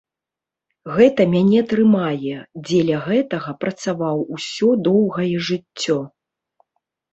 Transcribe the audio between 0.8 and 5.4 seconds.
Гэта мяне трымае, дзеля гэтага працаваў усё доўгае